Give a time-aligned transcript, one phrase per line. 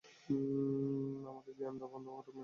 [1.29, 2.39] আমাকে জ্ঞান দেওয়া বন্ধ কর, মেয়ে।